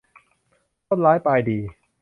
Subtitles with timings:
[0.87, 1.59] ต้นร้ายปลายดี